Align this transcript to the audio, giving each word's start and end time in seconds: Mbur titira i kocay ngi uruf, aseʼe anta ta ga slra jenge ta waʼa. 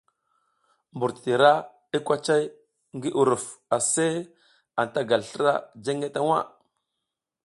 Mbur 0.95 1.11
titira 1.15 1.51
i 1.97 1.99
kocay 2.07 2.43
ngi 2.95 3.09
uruf, 3.21 3.45
aseʼe 3.75 4.19
anta 4.79 4.93
ta 5.01 5.07
ga 5.09 5.17
slra 5.29 5.51
jenge 5.83 6.07
ta 6.13 6.19
waʼa. 6.27 6.41